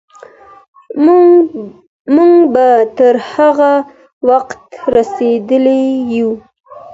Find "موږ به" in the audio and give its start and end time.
2.15-2.67